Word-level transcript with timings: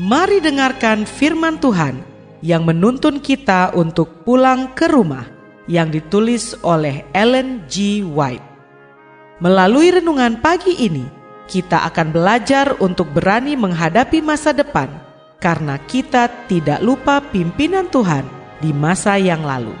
Mari 0.00 0.40
dengarkan 0.40 1.04
firman 1.04 1.60
Tuhan 1.60 2.00
yang 2.40 2.64
menuntun 2.64 3.20
kita 3.20 3.76
untuk 3.76 4.24
pulang 4.24 4.72
ke 4.72 4.88
rumah 4.88 5.28
yang 5.68 5.92
ditulis 5.92 6.56
oleh 6.64 7.04
Ellen 7.12 7.68
G. 7.68 8.00
White. 8.00 8.40
Melalui 9.44 9.92
renungan 9.92 10.40
pagi 10.40 10.72
ini, 10.80 11.04
kita 11.44 11.84
akan 11.92 12.16
belajar 12.16 12.80
untuk 12.80 13.12
berani 13.12 13.60
menghadapi 13.60 14.24
masa 14.24 14.56
depan 14.56 14.88
karena 15.36 15.76
kita 15.84 16.48
tidak 16.48 16.80
lupa 16.80 17.20
pimpinan 17.20 17.84
Tuhan 17.92 18.24
di 18.64 18.72
masa 18.72 19.20
yang 19.20 19.44
lalu. 19.44 19.76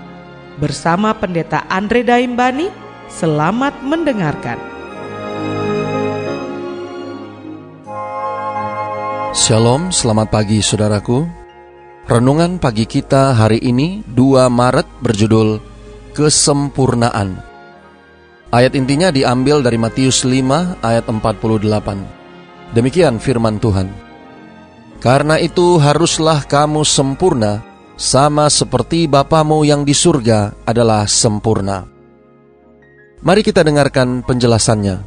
Bersama 0.60 1.16
Pendeta 1.16 1.64
Andre 1.72 2.04
Daimbani, 2.04 2.68
selamat 3.08 3.80
mendengarkan. 3.80 4.69
Shalom, 9.40 9.88
selamat 9.88 10.28
pagi 10.28 10.60
saudaraku. 10.60 11.24
Renungan 12.04 12.60
pagi 12.60 12.84
kita 12.84 13.32
hari 13.32 13.56
ini 13.64 14.04
2 14.04 14.52
Maret 14.52 14.84
berjudul 15.00 15.56
Kesempurnaan. 16.12 17.40
Ayat 18.52 18.76
intinya 18.76 19.08
diambil 19.08 19.64
dari 19.64 19.80
Matius 19.80 20.28
5 20.28 20.84
ayat 20.84 21.08
48. 21.08 21.56
Demikian 22.76 23.16
firman 23.16 23.56
Tuhan. 23.56 23.88
Karena 25.00 25.40
itu 25.40 25.80
haruslah 25.80 26.44
kamu 26.44 26.84
sempurna 26.84 27.64
sama 27.96 28.44
seperti 28.52 29.08
Bapamu 29.08 29.64
yang 29.64 29.88
di 29.88 29.96
surga 29.96 30.68
adalah 30.68 31.08
sempurna. 31.08 31.88
Mari 33.24 33.40
kita 33.40 33.64
dengarkan 33.64 34.20
penjelasannya. 34.20 35.00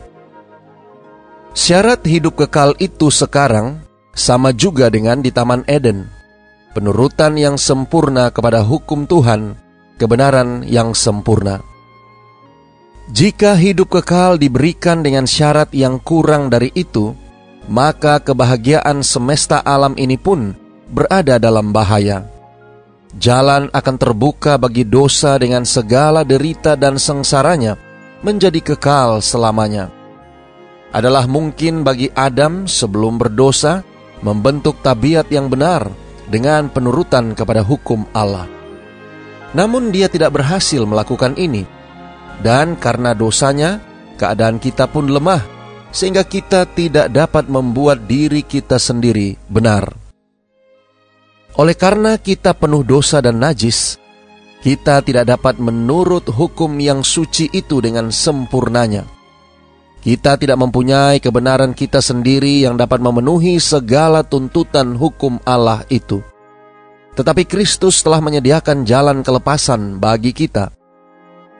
Syarat 1.54 2.02
hidup 2.09 2.34
kekal 2.34 2.73
itu 2.81 3.14
sekarang 3.14 3.92
sama 4.14 4.53
juga 4.53 4.94
dengan 4.94 5.19
di 5.19 5.33
Taman 5.33 5.66
Eden, 5.66 6.06
penurutan 6.78 7.33
yang 7.38 7.58
sempurna 7.58 8.30
kepada 8.30 8.61
hukum 8.61 9.09
Tuhan, 9.09 9.58
kebenaran 9.97 10.66
yang 10.70 10.94
sempurna. 10.94 11.61
Jika 13.11 13.59
hidup 13.59 14.00
kekal 14.00 14.39
diberikan 14.39 15.03
dengan 15.03 15.28
syarat 15.28 15.75
yang 15.75 16.00
kurang 16.00 16.47
dari 16.47 16.72
itu, 16.72 17.11
maka 17.67 18.22
kebahagiaan 18.23 19.03
semesta 19.03 19.59
alam 19.59 19.97
ini 20.00 20.16
pun 20.16 20.55
berada 20.88 21.36
dalam 21.36 21.75
bahaya. 21.75 22.23
Jalan 23.14 23.70
akan 23.70 23.95
terbuka 24.02 24.58
bagi 24.58 24.88
dosa 24.88 25.38
dengan 25.38 25.67
segala 25.67 26.25
derita 26.25 26.73
dan 26.73 26.98
sengsaranya 26.98 27.77
menjadi 28.25 28.73
kekal 28.73 29.22
selamanya. 29.22 29.94
Adalah 30.89 31.30
mungkin 31.30 31.86
bagi 31.86 32.09
Adam 32.14 32.66
sebelum 32.66 33.22
berdosa 33.22 33.86
membentuk 34.24 34.80
tabiat 34.80 35.28
yang 35.30 35.52
benar 35.52 35.92
dengan 36.32 36.72
penurutan 36.72 37.36
kepada 37.36 37.62
hukum 37.62 38.08
Allah. 38.16 38.48
Namun 39.54 39.94
dia 39.94 40.10
tidak 40.10 40.34
berhasil 40.40 40.82
melakukan 40.88 41.38
ini. 41.38 41.68
Dan 42.42 42.80
karena 42.82 43.14
dosanya, 43.14 43.78
keadaan 44.18 44.58
kita 44.58 44.90
pun 44.90 45.06
lemah 45.06 45.46
sehingga 45.94 46.26
kita 46.26 46.66
tidak 46.74 47.14
dapat 47.14 47.46
membuat 47.46 48.10
diri 48.10 48.42
kita 48.42 48.82
sendiri 48.82 49.38
benar. 49.46 49.94
Oleh 51.54 51.78
karena 51.78 52.18
kita 52.18 52.58
penuh 52.58 52.82
dosa 52.82 53.22
dan 53.22 53.38
najis, 53.38 54.02
kita 54.66 55.06
tidak 55.06 55.30
dapat 55.30 55.62
menurut 55.62 56.26
hukum 56.26 56.74
yang 56.82 57.06
suci 57.06 57.54
itu 57.54 57.78
dengan 57.78 58.10
sempurnanya. 58.10 59.06
Kita 60.04 60.36
tidak 60.36 60.59
mempunyai 60.59 61.23
kebenaran 61.23 61.72
kita 61.72 62.04
sendiri 62.04 62.67
yang 62.67 62.76
dapat 62.76 63.00
memenuhi 63.00 63.55
segala 63.55 64.20
tuntutan 64.20 65.00
hukum 65.00 65.39
Allah 65.48 65.88
itu. 65.88 66.20
Tetapi 67.16 67.48
Kristus 67.48 68.04
telah 68.04 68.20
menyediakan 68.20 68.83
jalan 68.83 69.23
kelepasan 69.23 70.04
bagi 70.04 70.36
kita. 70.36 70.76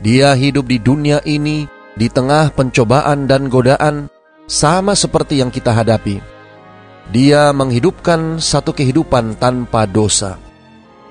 Dia 0.04 0.36
hidup 0.36 0.68
di 0.68 0.76
dunia 0.76 1.24
ini 1.24 1.64
di 1.96 2.12
tengah 2.12 2.52
pencobaan 2.52 3.32
dan 3.32 3.48
godaan 3.48 4.12
sama 4.44 4.92
seperti 4.92 5.40
yang 5.40 5.48
kita 5.48 5.72
hadapi. 5.72 6.20
Dia 7.16 7.56
menghidupkan 7.56 8.44
satu 8.44 8.76
kehidupan 8.76 9.40
tanpa 9.40 9.88
dosa. 9.88 10.36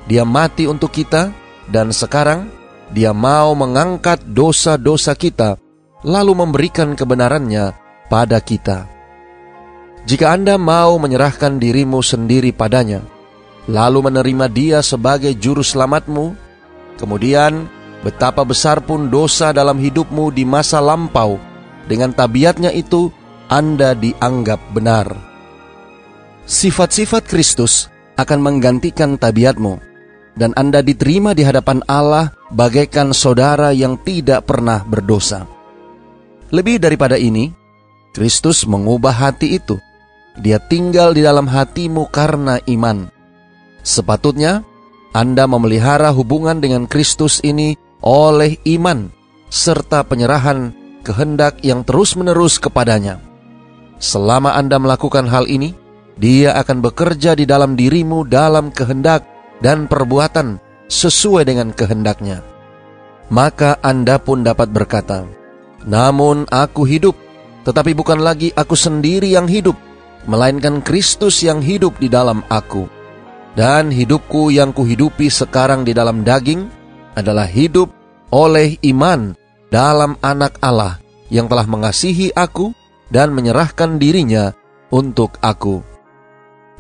Dia 0.04 0.28
mati 0.28 0.68
untuk 0.68 0.92
kita 0.92 1.32
dan 1.72 1.96
sekarang 1.96 2.52
dia 2.92 3.16
mau 3.16 3.56
mengangkat 3.56 4.20
dosa-dosa 4.20 5.16
kita 5.16 5.56
lalu 6.02 6.32
memberikan 6.34 6.94
kebenarannya 6.98 7.74
pada 8.10 8.38
kita. 8.42 8.90
Jika 10.02 10.34
Anda 10.34 10.58
mau 10.58 10.98
menyerahkan 10.98 11.62
dirimu 11.62 12.02
sendiri 12.02 12.50
padanya, 12.50 13.06
lalu 13.70 14.10
menerima 14.10 14.46
Dia 14.50 14.78
sebagai 14.82 15.30
juru 15.38 15.62
selamatmu, 15.62 16.34
kemudian 16.98 17.70
betapa 18.02 18.42
besar 18.42 18.82
pun 18.82 19.06
dosa 19.06 19.54
dalam 19.54 19.78
hidupmu 19.78 20.34
di 20.34 20.42
masa 20.42 20.82
lampau, 20.82 21.38
dengan 21.86 22.10
tabiatnya 22.10 22.74
itu 22.74 23.14
Anda 23.46 23.94
dianggap 23.94 24.58
benar. 24.74 25.06
Sifat-sifat 26.42 27.30
Kristus 27.30 27.86
akan 28.18 28.42
menggantikan 28.42 29.14
tabiatmu, 29.14 29.78
dan 30.34 30.50
Anda 30.58 30.82
diterima 30.82 31.30
di 31.30 31.46
hadapan 31.46 31.78
Allah 31.86 32.34
bagaikan 32.50 33.14
saudara 33.14 33.70
yang 33.70 34.02
tidak 34.02 34.50
pernah 34.50 34.82
berdosa. 34.82 35.61
Lebih 36.52 36.84
daripada 36.84 37.16
ini, 37.16 37.48
Kristus 38.12 38.68
mengubah 38.68 39.16
hati 39.16 39.56
itu. 39.56 39.80
Dia 40.36 40.60
tinggal 40.60 41.16
di 41.16 41.24
dalam 41.24 41.48
hatimu 41.48 42.12
karena 42.12 42.60
iman. 42.68 43.08
Sepatutnya 43.80 44.60
Anda 45.16 45.48
memelihara 45.48 46.12
hubungan 46.12 46.60
dengan 46.60 46.84
Kristus 46.84 47.40
ini 47.40 47.76
oleh 48.04 48.60
iman 48.68 49.08
serta 49.48 50.04
penyerahan 50.04 50.72
kehendak 51.04 51.64
yang 51.64 51.84
terus-menerus 51.88 52.60
kepadanya. 52.60 53.20
Selama 53.96 54.52
Anda 54.52 54.76
melakukan 54.76 55.28
hal 55.32 55.48
ini, 55.48 55.72
Dia 56.20 56.52
akan 56.60 56.84
bekerja 56.84 57.32
di 57.32 57.48
dalam 57.48 57.72
dirimu 57.72 58.28
dalam 58.28 58.68
kehendak 58.68 59.24
dan 59.64 59.88
perbuatan 59.88 60.60
sesuai 60.92 61.48
dengan 61.48 61.72
kehendaknya. 61.72 62.44
Maka 63.32 63.80
Anda 63.80 64.20
pun 64.20 64.44
dapat 64.44 64.68
berkata, 64.68 65.24
namun 65.86 66.46
aku 66.50 66.86
hidup, 66.86 67.14
tetapi 67.66 67.94
bukan 67.94 68.22
lagi 68.22 68.50
aku 68.54 68.74
sendiri 68.74 69.30
yang 69.30 69.46
hidup, 69.46 69.74
melainkan 70.26 70.82
Kristus 70.82 71.42
yang 71.42 71.62
hidup 71.62 71.98
di 71.98 72.06
dalam 72.10 72.42
aku. 72.50 72.86
Dan 73.52 73.92
hidupku 73.92 74.48
yang 74.48 74.72
kuhidupi 74.72 75.28
sekarang 75.28 75.84
di 75.84 75.92
dalam 75.92 76.24
daging 76.24 76.64
adalah 77.12 77.44
hidup 77.44 77.92
oleh 78.32 78.80
iman 78.88 79.36
dalam 79.68 80.16
anak 80.24 80.56
Allah 80.64 80.96
yang 81.28 81.52
telah 81.52 81.68
mengasihi 81.68 82.32
aku 82.32 82.72
dan 83.12 83.36
menyerahkan 83.36 84.00
dirinya 84.00 84.56
untuk 84.88 85.36
aku. 85.44 85.84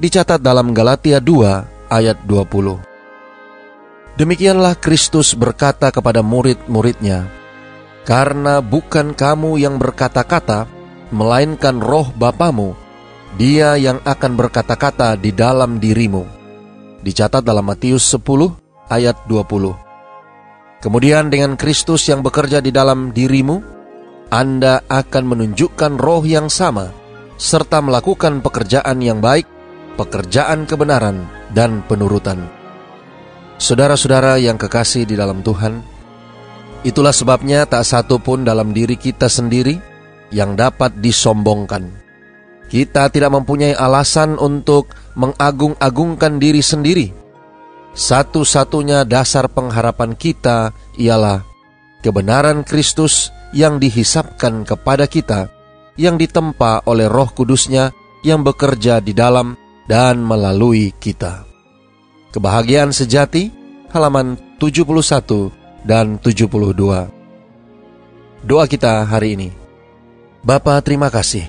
Dicatat 0.00 0.40
dalam 0.40 0.72
Galatia 0.72 1.20
2 1.20 1.92
ayat 1.92 2.16
20. 2.24 4.16
Demikianlah 4.16 4.76
Kristus 4.76 5.32
berkata 5.36 5.92
kepada 5.92 6.20
murid-muridnya, 6.24 7.28
karena 8.02 8.58
bukan 8.58 9.14
kamu 9.14 9.62
yang 9.62 9.78
berkata-kata, 9.78 10.66
melainkan 11.14 11.78
roh 11.78 12.10
Bapamu, 12.16 12.74
dia 13.38 13.78
yang 13.78 14.02
akan 14.02 14.34
berkata-kata 14.34 15.14
di 15.16 15.30
dalam 15.30 15.78
dirimu. 15.78 16.26
Dicatat 17.02 17.42
dalam 17.42 17.66
Matius 17.66 18.06
10 18.10 18.88
ayat 18.90 19.16
20. 19.26 19.74
Kemudian 20.82 21.30
dengan 21.30 21.54
Kristus 21.54 22.10
yang 22.10 22.26
bekerja 22.26 22.58
di 22.58 22.74
dalam 22.74 23.14
dirimu, 23.14 23.62
Anda 24.34 24.82
akan 24.90 25.24
menunjukkan 25.30 25.94
roh 25.94 26.26
yang 26.26 26.50
sama, 26.50 26.90
serta 27.38 27.78
melakukan 27.78 28.42
pekerjaan 28.42 28.98
yang 28.98 29.22
baik, 29.22 29.46
pekerjaan 29.94 30.66
kebenaran, 30.66 31.22
dan 31.54 31.86
penurutan. 31.86 32.50
Saudara-saudara 33.62 34.42
yang 34.42 34.58
kekasih 34.58 35.06
di 35.06 35.14
dalam 35.14 35.44
Tuhan, 35.46 35.91
Itulah 36.82 37.14
sebabnya 37.14 37.62
tak 37.62 37.86
satu 37.86 38.18
pun 38.18 38.42
dalam 38.42 38.74
diri 38.74 38.98
kita 38.98 39.30
sendiri 39.30 39.78
yang 40.34 40.58
dapat 40.58 40.98
disombongkan. 40.98 41.86
Kita 42.66 43.06
tidak 43.12 43.30
mempunyai 43.30 43.76
alasan 43.76 44.34
untuk 44.34 44.90
mengagung-agungkan 45.14 46.42
diri 46.42 46.58
sendiri. 46.58 47.06
Satu-satunya 47.92 49.04
dasar 49.04 49.46
pengharapan 49.52 50.16
kita 50.16 50.72
ialah 50.98 51.44
kebenaran 52.00 52.64
Kristus 52.64 53.30
yang 53.52 53.76
dihisapkan 53.76 54.64
kepada 54.64 55.04
kita, 55.04 55.52
yang 56.00 56.16
ditempa 56.16 56.88
oleh 56.88 57.06
roh 57.06 57.28
kudusnya 57.30 57.92
yang 58.24 58.40
bekerja 58.42 58.98
di 59.04 59.12
dalam 59.12 59.54
dan 59.84 60.24
melalui 60.24 60.96
kita. 60.96 61.44
Kebahagiaan 62.32 62.96
sejati, 62.96 63.52
halaman 63.92 64.40
71 64.56 65.61
dan 65.82 66.18
72. 66.18 67.10
Doa 68.42 68.64
kita 68.66 69.06
hari 69.06 69.38
ini. 69.38 69.50
Bapa 70.42 70.82
terima 70.82 71.06
kasih 71.10 71.46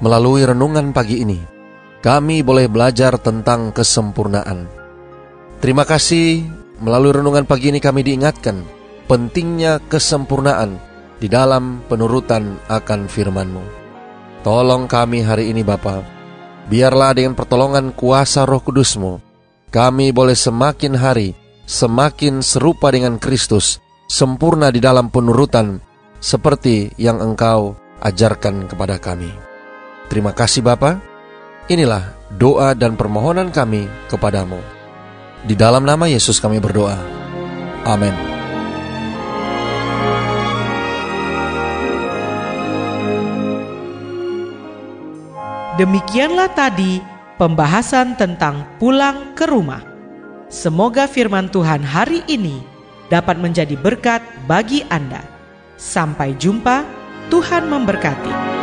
melalui 0.00 0.46
renungan 0.46 0.94
pagi 0.94 1.22
ini. 1.22 1.38
kami 2.00 2.40
boleh 2.40 2.64
belajar 2.64 3.20
tentang 3.20 3.76
kesempurnaan. 3.76 4.64
Terima 5.60 5.84
kasih, 5.84 6.48
melalui 6.80 7.12
renungan 7.12 7.44
pagi 7.44 7.68
ini 7.68 7.76
kami 7.76 8.00
diingatkan 8.00 8.64
pentingnya 9.04 9.84
kesempurnaan 9.84 10.80
di 11.20 11.28
dalam 11.28 11.84
penurutan 11.84 12.56
akan 12.72 13.04
firman-Mu. 13.04 13.64
Tolong 14.40 14.88
kami 14.88 15.20
hari 15.20 15.52
ini 15.52 15.60
Bapa, 15.60 16.00
biarlah 16.72 17.12
dengan 17.12 17.36
pertolongan 17.36 17.92
kuasa 17.92 18.48
roh 18.48 18.64
kudus-Mu, 18.64 19.20
kami 19.68 20.16
boleh 20.16 20.32
semakin 20.32 20.96
hari 20.96 21.36
semakin 21.70 22.42
serupa 22.42 22.90
dengan 22.90 23.22
Kristus, 23.22 23.78
sempurna 24.10 24.74
di 24.74 24.82
dalam 24.82 25.06
penurutan, 25.06 25.78
seperti 26.18 26.90
yang 26.98 27.22
Engkau 27.22 27.78
ajarkan 28.02 28.66
kepada 28.66 28.98
kami. 28.98 29.30
Terima 30.10 30.34
kasih 30.34 30.66
Bapa. 30.66 30.98
Inilah 31.70 32.18
doa 32.34 32.74
dan 32.74 32.98
permohonan 32.98 33.54
kami 33.54 33.86
kepadamu. 34.10 34.58
Di 35.46 35.54
dalam 35.54 35.86
nama 35.86 36.10
Yesus 36.10 36.42
kami 36.42 36.58
berdoa. 36.58 36.98
Amin. 37.86 38.12
Demikianlah 45.78 46.50
tadi 46.52 46.98
pembahasan 47.38 48.18
tentang 48.18 48.66
pulang 48.82 49.32
ke 49.38 49.46
rumah. 49.46 49.89
Semoga 50.50 51.06
firman 51.06 51.46
Tuhan 51.46 51.78
hari 51.78 52.26
ini 52.26 52.58
dapat 53.06 53.38
menjadi 53.38 53.78
berkat 53.78 54.18
bagi 54.50 54.82
Anda. 54.90 55.22
Sampai 55.78 56.34
jumpa, 56.42 56.82
Tuhan 57.30 57.70
memberkati. 57.70 58.59